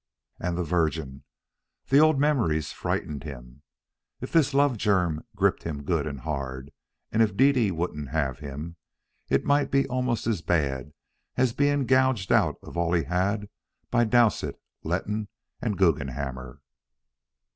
And 0.39 0.57
the 0.57 0.63
Virgin.... 0.63 1.25
The 1.89 1.99
old 1.99 2.19
memories 2.19 2.71
frightened 2.71 3.23
him. 3.23 3.61
If 4.19 4.31
this 4.31 4.51
love 4.51 4.75
germ 4.75 5.23
gripped 5.35 5.61
him 5.61 5.83
good 5.83 6.07
and 6.07 6.21
hard, 6.21 6.71
and 7.11 7.21
if 7.21 7.37
Dede 7.37 7.71
wouldn't 7.73 8.09
have 8.09 8.39
him, 8.39 8.77
it 9.29 9.45
might 9.45 9.69
be 9.69 9.87
almost 9.87 10.25
as 10.25 10.41
bad 10.41 10.91
as 11.37 11.53
being 11.53 11.85
gouged 11.85 12.31
out 12.31 12.55
of 12.63 12.75
all 12.77 12.93
he 12.93 13.03
had 13.03 13.47
by 13.91 14.03
Dowsett, 14.05 14.59
Letton, 14.81 15.27
and 15.61 15.77
Guggenhammer. 15.77 16.63